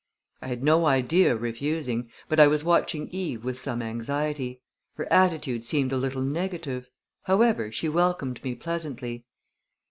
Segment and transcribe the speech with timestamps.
[0.41, 4.63] I had no idea of refusing, but I was watching Eve with some anxiety.
[4.95, 6.89] Her attitude seemed a little negative.
[7.25, 9.27] However, she welcomed me pleasantly.